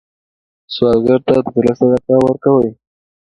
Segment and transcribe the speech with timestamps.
[0.73, 2.69] سوالګر ته د زړه صدقه ورکوئ